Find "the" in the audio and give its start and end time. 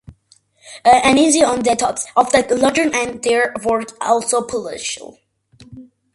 1.59-1.75, 2.31-2.57